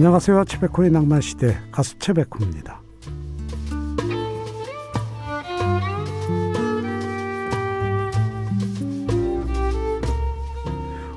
안녕하세요. 0.00 0.46
최백호의 0.46 0.90
낭만시대 0.92 1.58
가수 1.70 1.98
최백호입니다. 1.98 2.80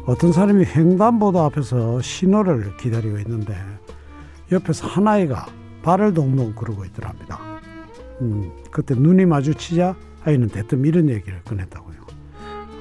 어떤 0.05 0.33
사람이 0.33 0.65
횡단보도 0.65 1.39
앞에서 1.43 2.01
신호를 2.01 2.75
기다리고 2.75 3.19
있는데 3.19 3.55
옆에서 4.51 4.85
한 4.85 5.07
아이가 5.07 5.45
발을 5.81 6.13
동동 6.13 6.53
구르고 6.53 6.83
있더랍니다. 6.83 7.39
음, 8.19 8.51
그때 8.69 8.95
눈이 8.95 9.25
마주치자 9.27 9.95
아이는 10.25 10.49
대뜸 10.49 10.83
이런 10.83 11.07
얘기를 11.07 11.41
꺼냈다고요. 11.45 12.01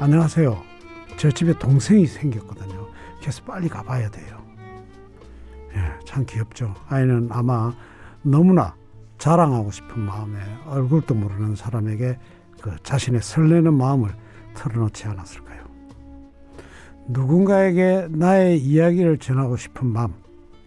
안녕하세요. 0.01 0.61
저 1.17 1.31
집에 1.31 1.57
동생이 1.57 2.09
생겼거든요. 2.09 2.89
그래서 3.21 3.45
빨리 3.45 3.69
가봐야 3.69 4.11
돼요. 4.11 4.42
예, 5.75 6.05
참 6.05 6.25
귀엽죠. 6.27 6.75
아이는 6.89 7.29
아마 7.31 7.73
너무나 8.23 8.75
자랑하고 9.19 9.71
싶은 9.71 10.01
마음에 10.01 10.39
얼굴도 10.67 11.15
모르는 11.15 11.55
사람에게 11.57 12.19
그 12.61 12.77
자신의 12.83 13.23
설레는 13.23 13.75
마음을 13.75 14.11
털어놓지 14.55 15.07
않았을까요? 15.07 15.63
누군가에게 17.09 18.09
나의 18.11 18.59
이야기를 18.59 19.19
전하고 19.19 19.57
싶은 19.57 19.87
마음, 19.87 20.15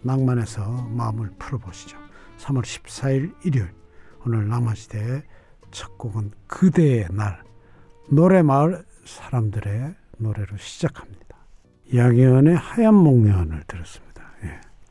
낭만에서 0.02 0.88
마음을 0.90 1.30
풀어보시죠. 1.38 1.96
3월 2.38 2.62
14일 2.62 3.34
일요일, 3.44 3.70
오늘 4.24 4.48
낭만시대의 4.48 5.22
첫 5.70 5.96
곡은 5.98 6.32
그대의 6.46 7.08
날, 7.10 7.42
노래마을 8.10 8.84
사람들의 9.04 9.94
노래로 10.18 10.56
시작합니다. 10.58 11.36
양현의 11.94 12.56
하얀 12.56 12.94
목련을 12.94 13.62
들었습니다. 13.66 14.15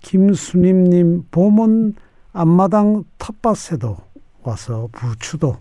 예. 0.06 0.09
김수님님 0.09 1.28
봄은 1.31 1.95
앞마당 2.34 3.03
텃밭에도 3.17 3.98
와서 4.44 4.89
부추도 4.92 5.58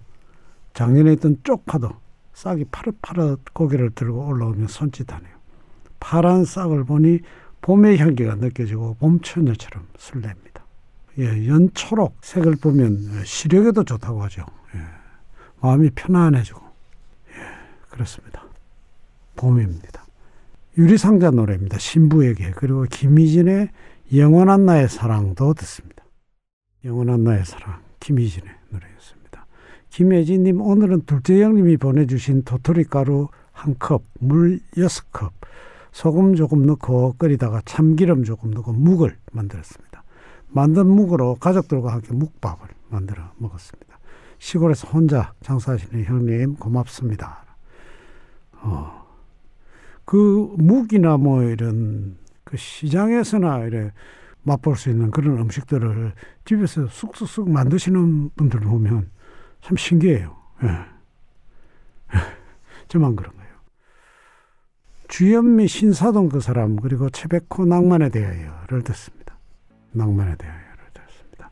작년에 0.74 1.12
있던 1.14 1.38
쪽파도 1.44 1.90
싹이 2.34 2.64
파릇파릇 2.64 3.54
고개를 3.54 3.90
들고 3.90 4.26
올라오며 4.26 4.66
손짓하네요. 4.66 5.32
파란 6.00 6.44
싹을 6.44 6.84
보니 6.84 7.20
봄의 7.62 7.98
향기가 7.98 8.34
느껴지고 8.34 8.96
봄처녀처럼 8.98 9.86
설렙니다. 9.96 10.62
예, 11.20 11.46
연초록 11.46 12.16
색을 12.20 12.56
보면 12.56 13.24
시력에도 13.24 13.84
좋다고 13.84 14.22
하죠. 14.24 14.44
예, 14.74 14.80
마음이 15.60 15.90
편안해지고 15.94 16.60
예, 17.30 17.88
그렇습니다. 17.88 18.44
봄입니다. 19.36 20.04
유리상자 20.76 21.30
노래입니다. 21.30 21.78
신부에게 21.78 22.50
그리고 22.56 22.82
김희진의 22.82 23.70
영원한 24.16 24.64
나의 24.64 24.88
사랑도 24.88 25.54
듣습니다. 25.54 26.04
영원한 26.84 27.24
나의 27.24 27.44
사랑 27.44 27.80
김희진의 27.98 28.48
노래였습니다. 28.70 29.46
김혜진님 29.90 30.60
오늘은 30.60 31.02
둘째 31.06 31.42
형님이 31.42 31.78
보내주신 31.78 32.42
도토리 32.42 32.84
가루 32.84 33.28
한 33.50 33.76
컵, 33.78 34.02
물 34.20 34.60
여섯 34.76 35.10
컵, 35.10 35.32
소금 35.90 36.36
조금 36.36 36.64
넣고 36.66 37.14
끓이다가 37.18 37.62
참기름 37.64 38.24
조금 38.24 38.50
넣고 38.50 38.72
묵을 38.72 39.16
만들었습니다. 39.32 40.04
만든 40.48 40.86
묵으로 40.86 41.36
가족들과 41.36 41.92
함께 41.92 42.12
묵밥을 42.12 42.68
만들어 42.90 43.32
먹었습니다. 43.38 43.98
시골에서 44.38 44.88
혼자 44.88 45.32
장사하시는 45.42 46.04
형님 46.04 46.56
고맙습니다. 46.56 47.44
어, 48.62 49.06
그 50.04 50.54
묵이나 50.58 51.16
뭐 51.16 51.42
이런 51.42 52.16
그 52.54 52.56
시장에서나 52.56 53.64
이래 53.64 53.90
맛볼 54.44 54.76
수 54.76 54.88
있는 54.88 55.10
그런 55.10 55.38
음식들을 55.40 56.12
집에서 56.44 56.86
쑥쑥쑥 56.86 57.50
만드시는 57.50 58.30
분들 58.36 58.60
보면 58.60 59.10
참 59.60 59.76
신기해요. 59.76 60.36
예. 60.62 60.68
저만 62.86 63.16
그런 63.16 63.34
거예요. 63.34 63.50
주현미 65.08 65.66
신사동 65.66 66.28
그 66.28 66.38
사람 66.38 66.76
그리고 66.76 67.10
최백호 67.10 67.64
낭만에 67.64 68.10
대하여를 68.10 68.82
듣습니다. 68.82 69.36
낭만에 69.90 70.36
대하여를 70.36 70.84
듣습니다. 70.92 71.50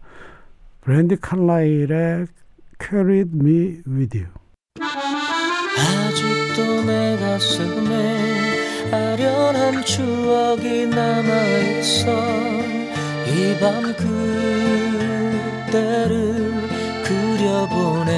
브랜디 0.82 1.16
칼라일의 1.16 2.28
Carried 2.80 3.30
Me 3.34 3.82
With 3.88 4.18
You 4.18 4.28
아직도 5.76 6.84
내 6.84 7.16
가슴에 7.16 8.31
아련한 8.92 9.84
추억이 9.84 10.86
남아있어. 10.86 12.12
이 13.26 13.56
밤 13.60 13.94
그때를 15.66 16.12
그려보네. 17.04 18.10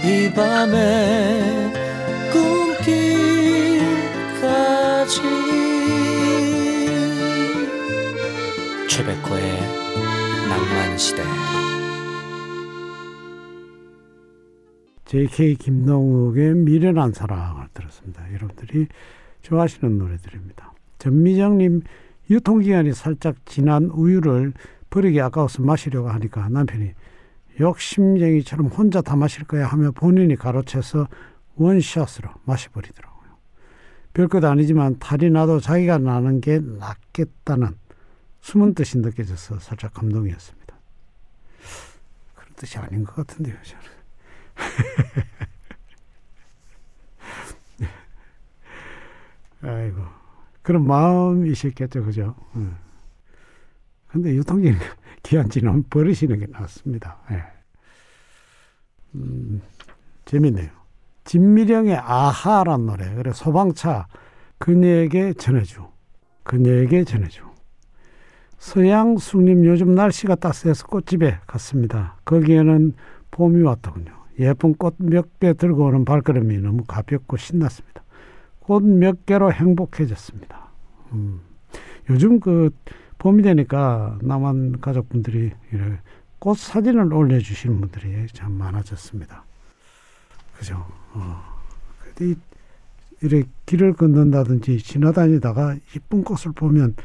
이 0.05 0.31
밤에 0.33 1.48
시대 10.99 11.23
JK 15.05 15.55
김동욱의 15.55 16.55
미련한 16.55 17.13
사랑을 17.13 17.67
들었습니다. 17.73 18.31
여러분들이 18.33 18.87
좋아하시는 19.41 19.97
노래들입니다. 19.97 20.73
전미정님 20.97 21.83
유통기한이 22.29 22.91
살짝 22.93 23.37
지난 23.45 23.85
우유를 23.85 24.51
버리기 24.89 25.21
아까워서 25.21 25.63
마시려고 25.63 26.09
하니까 26.09 26.49
남편이 26.49 26.91
욕심쟁이처럼 27.61 28.67
혼자 28.67 29.01
다 29.01 29.15
마실 29.15 29.45
거야 29.45 29.67
하며 29.67 29.91
본인이 29.91 30.35
가로채서 30.35 31.07
원샷으로 31.55 32.29
마셔버리더라고요. 32.43 33.29
별것 34.13 34.43
아니지만 34.43 34.99
탈이 34.99 35.29
나도 35.29 35.61
자기가 35.61 35.97
나는 35.97 36.41
게 36.41 36.59
낫겠다는 36.59 37.69
숨은 38.41 38.73
뜻이 38.73 38.97
느껴져서 38.99 39.59
살짝 39.59 39.93
감동이었습니다. 39.93 40.58
뜻이 42.59 42.77
아닌 42.77 43.03
것 43.05 43.15
같은데요, 43.15 43.55
저는. 43.63 43.85
아이고. 49.63 50.01
그런 50.61 50.85
마음이셨겠죠, 50.85 52.03
그죠? 52.03 52.35
응. 52.57 52.75
근데 54.07 54.35
유통기한 54.35 54.77
기한 55.23 55.49
지나면 55.49 55.85
버리시는 55.89 56.39
게 56.39 56.47
낫습니다. 56.47 57.17
예. 57.31 57.43
음, 59.15 59.61
재밌네요. 60.25 60.69
진미령의 61.23 61.95
아하란 61.95 62.85
노래. 62.85 63.13
그래, 63.15 63.31
소방차. 63.33 64.07
그녀에게 64.57 65.33
전해줘. 65.33 65.89
그녀에게 66.43 67.05
전해줘. 67.05 67.48
서양숙님 68.59 69.65
요즘 69.65 69.95
날씨가 69.95 70.35
따스해서 70.35 70.85
꽃집에 70.87 71.39
갔습니다. 71.47 72.17
거기에는 72.25 72.93
봄이 73.31 73.63
왔더군요. 73.63 74.13
예쁜 74.39 74.73
꽃 74.75 74.95
몇 75.01 75.39
개 75.39 75.53
들고 75.53 75.85
오는 75.85 76.05
발걸음이 76.05 76.57
너무 76.59 76.83
가볍고 76.85 77.37
신났습니다. 77.37 78.03
꽃 78.59 78.83
몇 78.85 79.25
개로 79.25 79.51
행복해졌습니다. 79.51 80.69
음. 81.13 81.39
요즘 82.09 82.39
그 82.39 82.69
봄이 83.17 83.43
되니까 83.43 84.17
남한 84.21 84.79
가족분들이 84.81 85.51
꽃 86.39 86.57
사진을 86.57 87.13
올려주시는 87.13 87.79
분들이 87.81 88.27
참 88.33 88.51
많아졌습니다. 88.53 89.43
그죠? 90.57 90.85
어. 91.13 91.41
근데 92.15 92.39
이렇게 93.21 93.47
길을 93.65 93.93
걷는다든지 93.93 94.79
지나다니다가 94.79 95.75
이쁜 95.95 96.23
꽃을 96.23 96.53
보면 96.55 96.95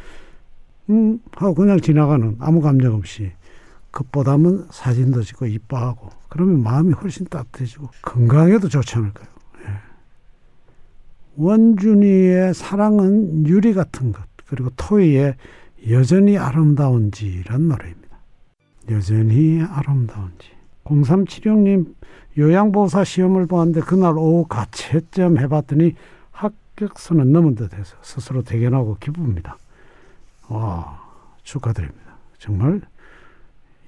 음 0.91 1.19
하고 1.33 1.55
그냥 1.55 1.81
지나가는 1.81 2.37
아무 2.39 2.61
감정 2.61 2.95
없이 2.95 3.33
그보다는 3.91 4.67
사진도 4.71 5.23
찍고 5.23 5.47
이뻐하고 5.47 6.11
그러면 6.29 6.63
마음이 6.63 6.93
훨씬 6.95 7.27
따뜻해지고 7.27 7.89
건강에도 8.03 8.69
좋지 8.69 8.97
않을까요? 8.97 9.29
예. 9.67 9.71
원준이의 11.37 12.55
사랑은 12.55 13.47
유리 13.47 13.73
같은 13.73 14.13
것 14.13 14.23
그리고 14.47 14.71
토이의 14.77 15.37
여전히 15.91 16.39
아름다운지란 16.39 17.69
노래입니다. 17.69 18.19
여전히 18.91 19.63
아름다운지 19.63 20.49
0376님 20.85 21.95
요양보호사 22.37 23.05
시험을 23.05 23.47
보았는데 23.47 23.81
그날 23.83 24.19
오후 24.19 24.47
가채점 24.47 25.39
해봤더니 25.39 25.95
합격선은 26.33 27.33
넘은 27.33 27.55
듯해서 27.55 27.97
스스로 28.03 28.43
대견하고 28.43 28.97
기쁩니다. 29.01 29.57
와 30.49 31.03
축하드립니다. 31.43 32.17
정말 32.39 32.81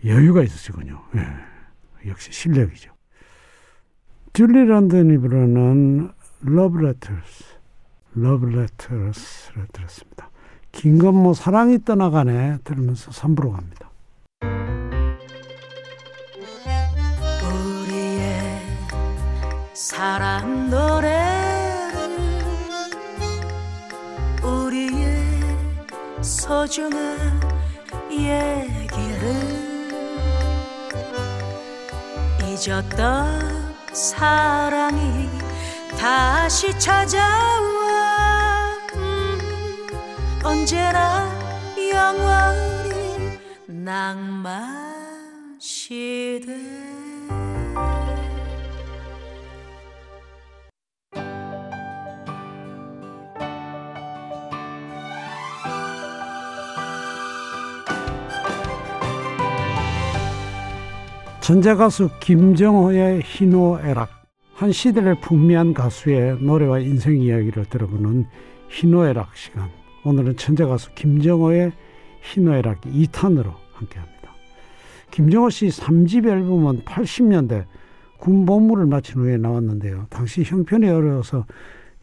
여유가 0.05 0.43
있으시군요. 0.43 1.03
예. 1.17 2.09
역시 2.09 2.33
실력이죠. 2.33 2.93
줄리 4.33 4.67
런던이 4.67 5.19
부르는 5.19 6.13
Love 6.47 6.85
Letters, 6.85 7.45
Love 8.17 8.53
Letters를 8.53 9.67
들었습니다. 9.73 10.31
김건모 10.73 11.33
사랑이 11.35 11.83
떠나가네 11.85 12.59
들으면서 12.63 13.11
3부로 13.11 13.53
갑니다. 13.53 13.91
우리의 17.43 18.61
사랑 19.73 20.69
노래 20.69 21.16
소중한 26.47 27.41
얘기를 28.09 29.27
잊었던 32.41 33.75
사랑이 33.93 35.29
다시 35.99 36.79
찾아와. 36.79 37.59
음, 38.95 39.39
언제나 40.45 41.29
영원히 41.93 43.41
낭만 43.67 45.57
시대 45.59 47.06
전자 61.47 61.77
가수 61.77 62.11
김정호의 62.19 63.23
희노애락 63.23 64.11
한 64.55 64.73
시대를 64.73 65.21
풍미한 65.21 65.75
가수의 65.75 66.43
노래와 66.43 66.81
인생 66.81 67.19
이야기를 67.19 67.67
들어보는 67.67 68.27
희노애락 68.69 69.37
시간 69.37 69.71
오늘은 70.05 70.39
천재 70.39 70.65
가수 70.65 70.93
김정호의 70.97 71.71
희노애락 72.23 72.81
2탄으로 72.81 73.55
함께합니다. 73.75 74.33
김정호 75.13 75.51
씨 75.51 75.69
3집 75.69 76.27
앨범은 76.27 76.81
80년대 76.81 77.67
군복무를 78.19 78.87
마친 78.87 79.21
후에 79.21 79.37
나왔는데요. 79.37 80.07
당시 80.11 80.43
형편이 80.43 80.89
어려워서 80.89 81.47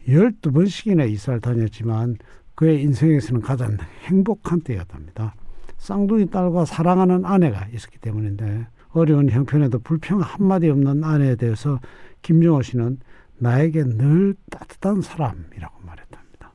12번씩이나 0.08 1.06
이사를 1.10 1.42
다녔지만 1.42 2.16
그의 2.54 2.80
인생에서는 2.80 3.42
가장 3.42 3.76
행복한 4.04 4.62
때였답니다. 4.62 5.34
쌍둥이 5.76 6.30
딸과 6.30 6.64
사랑하는 6.64 7.26
아내가 7.26 7.66
있었기 7.74 7.98
때문인데 7.98 8.68
어려운 8.94 9.28
형편에도 9.28 9.80
불평 9.80 10.20
한마디 10.20 10.70
없는 10.70 11.04
아내에 11.04 11.36
대해서 11.36 11.80
김정호 12.22 12.62
씨는 12.62 12.98
나에게 13.38 13.84
늘 13.84 14.34
따뜻한 14.50 15.02
사람이라고 15.02 15.80
말했답니다. 15.82 16.52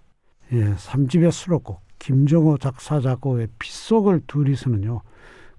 예, 0.53 0.74
3집의 0.74 1.31
수록곡 1.31 1.81
김정호 2.00 2.57
작사 2.57 3.01
작곡의 3.01 3.50
빗속을 3.59 4.21
둘이서는요. 4.25 5.01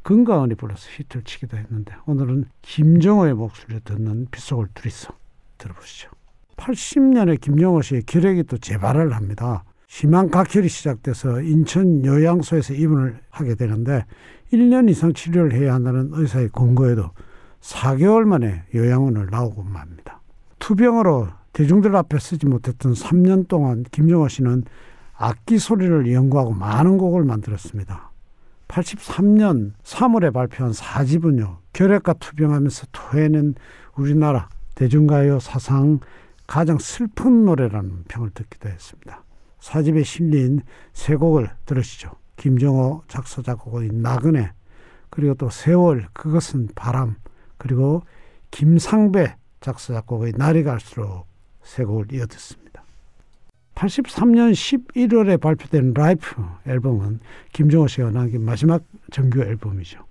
금가은이 0.02 0.54
불러서 0.54 0.88
히트를 0.96 1.24
치기도 1.24 1.58
했는데 1.58 1.94
오늘은 2.06 2.46
김정호의 2.62 3.34
목소리를 3.34 3.80
듣는 3.80 4.26
빗속을 4.30 4.68
둘이서 4.74 5.12
들어보시죠. 5.58 6.10
80년에 6.56 7.40
김정호 7.40 7.82
씨의 7.82 8.02
기력이 8.02 8.44
또 8.44 8.56
재발을 8.56 9.12
합니다. 9.12 9.64
심한 9.92 10.30
각혈이 10.30 10.68
시작돼서 10.68 11.40
인천 11.40 12.06
요양소에서 12.06 12.74
입원을 12.74 13.18
하게 13.28 13.56
되는데 13.56 14.06
1년 14.52 14.88
이상 14.88 15.12
치료를 15.12 15.52
해야 15.52 15.74
한다는 15.74 16.10
의사의 16.12 16.50
권고에도 16.50 17.10
4개월 17.60 18.22
만에 18.22 18.62
요양원을 18.72 19.26
나오고 19.32 19.64
맙니다. 19.64 20.20
투병으로 20.60 21.26
대중들 21.52 21.96
앞에 21.96 22.20
쓰지 22.20 22.46
못했던 22.46 22.92
3년 22.92 23.48
동안 23.48 23.82
김정호 23.90 24.28
씨는 24.28 24.62
악기 25.16 25.58
소리를 25.58 26.12
연구하고 26.12 26.52
많은 26.52 26.96
곡을 26.96 27.24
만들었습니다. 27.24 28.12
83년 28.68 29.72
3월에 29.82 30.32
발표한 30.32 30.70
4집은요. 30.70 31.56
결핵과 31.72 32.12
투병하면서 32.12 32.86
토해낸 32.92 33.56
우리나라 33.96 34.50
대중가요 34.76 35.40
사상 35.40 35.98
가장 36.46 36.78
슬픈 36.78 37.44
노래라는 37.44 38.04
평을 38.06 38.30
듣기도 38.30 38.68
했습니다. 38.68 39.24
4집에 39.60 40.04
실린 40.04 40.60
세 40.92 41.14
곡을 41.14 41.50
들으시죠. 41.66 42.12
김정호 42.36 43.02
작사 43.08 43.42
작곡의 43.42 43.90
나그네 43.92 44.52
그리고 45.10 45.34
또 45.34 45.50
세월 45.50 46.08
그것은 46.12 46.68
바람 46.74 47.16
그리고 47.58 48.02
김상배 48.50 49.36
작사 49.60 49.92
작곡의 49.94 50.34
날이 50.36 50.62
갈수록 50.62 51.26
세 51.62 51.84
곡을 51.84 52.12
이어 52.12 52.26
듣습니다. 52.26 52.82
83년 53.74 54.52
11월에 54.52 55.40
발표된 55.40 55.94
Life 55.94 56.42
앨범은 56.66 57.20
김정호 57.52 57.86
씨가 57.88 58.10
남긴 58.10 58.44
마지막 58.44 58.82
정규 59.10 59.40
앨범이죠. 59.40 60.04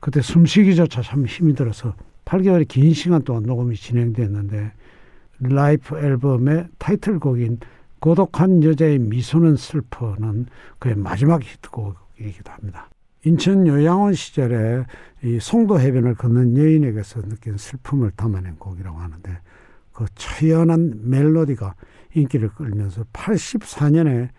그때 0.00 0.22
숨쉬기조차 0.22 1.02
참 1.02 1.26
힘이 1.26 1.54
들어서 1.54 1.94
8개월의 2.24 2.68
긴 2.68 2.92
시간 2.94 3.22
동안 3.22 3.42
녹음이 3.42 3.76
진행됐는데 3.76 4.72
Life 5.40 5.98
앨범의 5.98 6.68
타이틀곡인 6.78 7.58
고독한 8.00 8.64
여자의 8.64 8.98
미소는 8.98 9.56
슬퍼는 9.56 10.46
그의 10.78 10.96
마지막 10.96 11.42
히트곡이기도 11.42 12.50
합니다. 12.50 12.88
인천 13.24 13.66
요양원 13.66 14.14
시절에 14.14 14.84
이 15.22 15.38
송도 15.38 15.78
해변을 15.78 16.14
걷는 16.14 16.56
여인에게서 16.56 17.20
느낀 17.22 17.58
슬픔을 17.58 18.12
담아낸 18.12 18.56
곡이라고 18.56 18.98
하는데 18.98 19.38
그 19.92 20.06
처연한 20.14 21.02
멜로디가 21.04 21.74
인기를 22.14 22.48
끌면서 22.54 23.04
84년에 23.12 24.30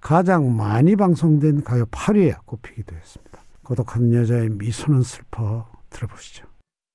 가장 0.00 0.54
많이 0.54 0.96
방송된 0.96 1.62
가요 1.62 1.86
8위에 1.86 2.44
꼽히기도 2.44 2.96
했습니다. 2.96 3.38
고독한 3.62 4.12
여자의 4.12 4.50
미소는 4.50 5.02
슬퍼 5.02 5.66
들어보시죠. 5.90 6.46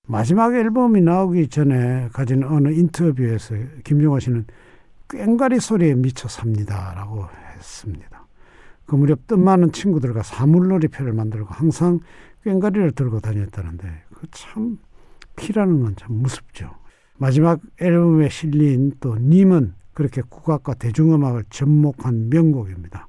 마지막 0.07 0.53
앨범이 0.53 1.01
나오기 1.01 1.47
전에 1.47 2.09
가진 2.11 2.43
어느 2.43 2.69
인터뷰에서 2.69 3.55
김종호 3.83 4.19
씨는 4.19 4.45
꽹과리 5.09 5.59
소리에 5.59 5.95
미쳐 5.95 6.27
삽니다라고 6.27 7.27
했습니다. 7.57 8.25
그 8.85 8.95
무렵 8.95 9.27
뜻 9.27 9.37
많은 9.37 9.71
친구들과 9.71 10.23
사물놀이표를 10.23 11.13
만들고 11.13 11.53
항상 11.53 11.99
꽹과리를 12.43 12.91
들고 12.93 13.19
다녔다는데 13.19 13.87
그 14.13 14.27
참 14.31 14.79
피라는 15.35 15.81
건 15.83 15.95
참 15.95 16.13
무섭죠. 16.15 16.71
마지막 17.17 17.59
앨범에 17.79 18.29
실린 18.29 18.93
또 18.99 19.17
님은 19.17 19.73
그렇게 19.93 20.21
국악과 20.27 20.73
대중음악을 20.75 21.45
접목한 21.49 22.29
명곡입니다. 22.29 23.07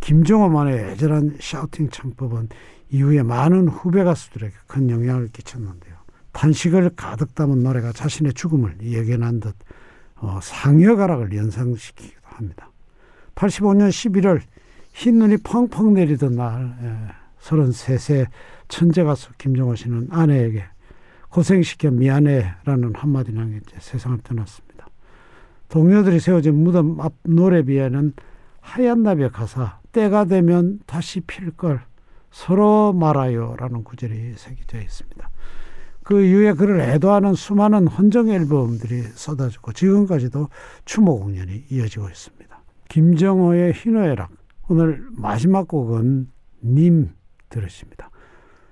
김정호만의 0.00 0.92
애절한 0.92 1.38
샤우팅 1.40 1.88
창법은 1.90 2.48
이후에 2.90 3.22
많은 3.22 3.68
후배 3.68 4.04
가수들에게 4.04 4.54
큰 4.66 4.90
영향을 4.90 5.28
끼쳤는데요. 5.28 5.94
탄식을 6.32 6.90
가득 6.96 7.34
담은 7.34 7.60
노래가 7.62 7.92
자신의 7.92 8.34
죽음을 8.34 8.76
예견한 8.82 9.40
듯 9.40 9.54
어, 10.20 10.40
상여가락을 10.42 11.34
연상시키기도 11.36 12.20
합니다. 12.24 12.70
85년 13.34 13.88
11월 13.88 14.40
흰눈이 14.92 15.38
펑펑 15.38 15.94
내리던 15.94 16.34
날 16.34 16.76
예, 16.82 16.96
33세 17.40 18.26
천재 18.66 19.04
가수 19.04 19.30
김정호 19.38 19.76
씨는 19.76 20.08
아내에게 20.10 20.64
고생시켜 21.28 21.90
미안해라는 21.90 22.94
한마디 22.96 23.32
남겼지 23.32 23.76
세상을 23.78 24.18
떠났습니다. 24.24 24.88
동료들이 25.68 26.18
세워진 26.18 26.54
무덤 26.64 27.00
앞 27.00 27.12
노래비에는 27.22 28.14
하얀 28.60 29.02
나비의 29.02 29.30
가사 29.30 29.78
때가 29.92 30.24
되면 30.24 30.80
다시 30.86 31.20
필 31.20 31.50
걸 31.52 31.80
서로 32.30 32.92
말아요라는 32.92 33.84
구절이 33.84 34.34
새겨져 34.36 34.80
있습니다. 34.80 35.30
그 36.08 36.24
이후에 36.24 36.54
그를 36.54 36.80
애도하는 36.80 37.34
수많은 37.34 37.86
헌정 37.86 38.30
앨범들이 38.30 39.02
쏟아지고 39.12 39.74
지금까지도 39.74 40.48
추모 40.86 41.20
공연이 41.20 41.66
이어지고 41.68 42.08
있습니다. 42.08 42.62
김정호의 42.88 43.74
희노애락 43.74 44.30
오늘 44.68 45.06
마지막 45.10 45.68
곡은 45.68 46.30
님 46.64 47.10
들으십니다. 47.50 48.08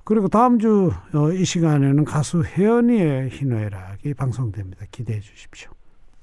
그리고 0.04 0.28
다음 0.28 0.58
주이 0.58 0.88
어, 1.12 1.44
시간에는 1.44 2.06
가수 2.06 2.42
혜연이의 2.42 3.28
희노애락이 3.28 4.14
방송됩니다. 4.14 4.86
기대해 4.90 5.20
주십시오. 5.20 5.70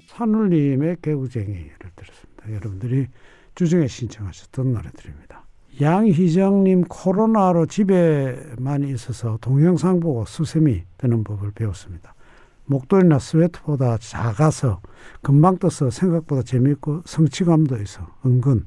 산울님의 0.08 0.98
개구쟁이를 1.04 1.92
들었습니다. 1.96 2.52
여러분들이 2.52 3.06
주중에 3.54 3.86
신청하셨던 3.86 4.74
노래들입니다. 4.74 5.43
양희정님 5.82 6.84
코로나로 6.84 7.66
집에만 7.66 8.84
있어서 8.84 9.38
동영상 9.42 10.00
보고 10.00 10.26
수세미 10.26 10.84
드는 10.98 11.24
법을 11.24 11.52
배웠습니다. 11.52 12.14
목도리나 12.66 13.20
스웨트보다 13.20 13.98
작아서 13.98 14.82
금방 15.22 15.58
떠서 15.58 15.90
생각보다 15.90 16.44
재미있고 16.44 17.02
성취감도 17.06 17.82
있어 17.82 18.08
은근 18.26 18.66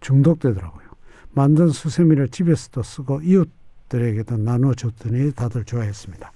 중독되더라고요. 0.00 0.86
만든 1.32 1.68
수세미를 1.68 2.28
집에서도 2.28 2.82
쓰고 2.82 3.20
이웃들에게도 3.22 4.38
나눠줬더니 4.38 5.32
다들 5.32 5.64
좋아했습니다. 5.64 6.32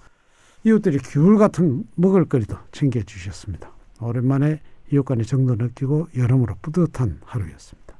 이웃들이 0.65 0.99
귤 0.99 1.39
같은 1.39 1.85
먹을거리도 1.95 2.57
챙겨주셨습니다. 2.73 3.71
오랜만에 4.01 4.61
이웃간의 4.93 5.25
정도 5.25 5.55
느끼고 5.55 6.09
여러모로 6.17 6.57
뿌듯한 6.61 7.21
하루였습니다. 7.25 7.95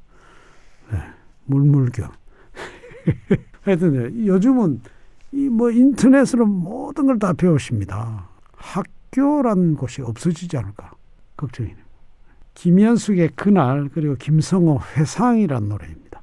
네, 0.93 0.99
물물교. 1.51 2.05
하여튼 3.63 4.27
요즘은 4.27 4.81
이 5.33 5.49
뭐 5.49 5.71
인터넷으로 5.71 6.47
모든 6.47 7.07
걸 7.07 7.19
다 7.19 7.33
배우십니다. 7.33 8.29
학교란 8.57 9.75
곳이 9.77 10.03
없어지지 10.03 10.57
않을까 10.57 10.91
걱정이네요. 11.37 11.85
김현숙의 12.55 13.31
그날 13.37 13.89
그리고 13.93 14.17
김성호 14.17 14.81
회상이란 14.97 15.69
노래입니다. 15.69 16.21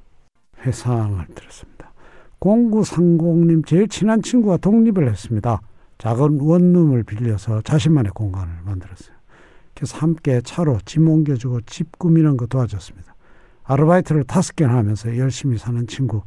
회상을 0.60 1.26
들었습니다. 1.34 1.92
0930님 2.40 3.66
제일 3.66 3.88
친한 3.88 4.22
친구가 4.22 4.58
독립을 4.58 5.08
했습니다. 5.10 5.60
작은 5.98 6.40
원룸을 6.40 7.02
빌려서 7.04 7.62
자신만의 7.62 8.12
공간을 8.14 8.52
만들었어요. 8.64 9.16
그래서 9.74 9.96
함께 9.98 10.40
차로 10.42 10.78
짐 10.84 11.08
옮겨주고 11.08 11.62
집 11.62 11.98
꾸미는 11.98 12.36
거 12.36 12.46
도와줬습니다. 12.46 13.14
아르바이트를 13.68 14.24
다섯 14.24 14.56
개나 14.56 14.76
하면서 14.76 15.14
열심히 15.18 15.58
사는 15.58 15.86
친구 15.86 16.22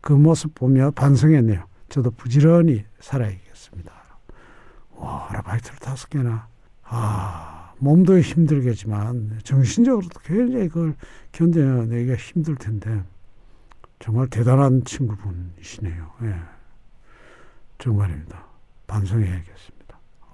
그 0.00 0.12
모습 0.14 0.54
보며 0.54 0.90
반성했네요. 0.90 1.64
저도 1.90 2.10
부지런히 2.12 2.84
살아야겠습니다. 3.00 3.92
와, 4.96 5.28
아르바이트를 5.28 5.78
다섯 5.78 6.08
개나. 6.08 6.48
아, 6.84 7.72
몸도 7.78 8.18
힘들겠지만 8.20 9.40
정신적으로도 9.44 10.20
굉장히 10.24 10.68
그걸 10.68 10.94
견뎌내기가 11.32 12.14
힘들 12.16 12.56
텐데 12.56 13.02
정말 13.98 14.28
대단한 14.28 14.82
친구분이시네요. 14.84 16.10
예. 16.22 16.34
정말입니다. 17.78 18.46
반성해야겠습니다. 18.86 19.77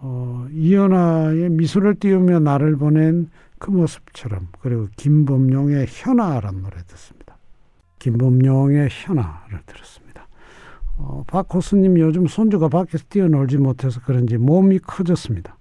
어, 0.07 0.47
이연아의 0.53 1.49
미소를 1.49 1.95
띄우며 1.95 2.41
나를 2.41 2.77
보낸 2.77 3.31
그 3.59 3.71
모습처럼 3.71 4.49
그리고 4.61 4.87
김범용의 4.97 5.87
현아란 5.89 6.61
노래 6.61 6.77
듣습니다. 6.87 7.39
김범용의 8.01 8.91
현아를 8.91 9.63
들었습니다. 9.65 10.29
어, 10.99 11.25
박호수님 11.27 11.99
요즘 11.99 12.27
손주가 12.27 12.69
밖에서 12.69 13.03
뛰어놀지 13.09 13.57
못해서 13.57 13.99
그런지 14.05 14.37
몸이 14.37 14.81
커졌습니다. 14.81 15.57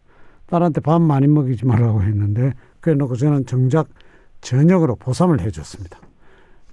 딸한테 0.48 0.82
밥 0.82 1.02
많이 1.02 1.26
먹이지 1.26 1.66
말라고 1.66 2.04
했는데 2.04 2.54
그래 2.82 2.96
놓고 2.96 3.16
저는 3.16 3.46
정작 3.46 3.88
저녁으로 4.42 4.98
보쌈을 4.98 5.40
해줬습니다. 5.40 6.00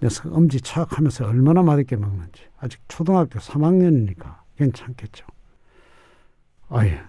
녀석 0.03 0.35
엄지 0.35 0.61
착 0.61 0.99
하면서 0.99 1.25
얼마나 1.25 1.62
맛있게 1.62 1.95
먹는지 1.95 2.43
아직 2.59 2.81
초등학교 2.89 3.39
3학년이니까 3.39 4.39
괜찮겠죠. 4.57 5.25
아예 6.69 7.00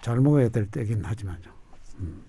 잘 0.00 0.20
먹어야 0.20 0.48
될 0.48 0.66
때긴 0.66 1.04
하지만요. 1.04 1.50
음. 2.00 2.22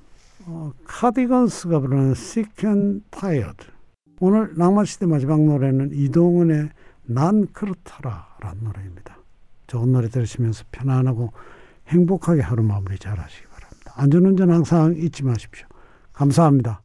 어, 0.46 0.72
카디건스가 0.86 1.80
부르는 1.80 2.12
Sick 2.12 2.68
and 2.70 3.04
Tired. 3.12 3.68
오늘 4.20 4.54
낭만시대 4.56 5.06
마지막 5.06 5.42
노래는 5.42 5.92
이동은의 5.94 6.70
난 7.04 7.48
그렇더라라는 7.54 8.64
노래입니다. 8.64 9.18
좋은 9.68 9.92
노래 9.92 10.10
들으시면서 10.10 10.66
편안하고 10.72 11.32
행복하게 11.88 12.42
하루 12.42 12.64
마무리 12.64 12.98
잘 12.98 13.20
하시기 13.20 13.48
바랍니다. 13.48 13.94
안전운전 13.96 14.52
항상 14.52 14.96
잊지 14.96 15.24
마십시오. 15.24 15.68
감사합니다. 16.14 16.82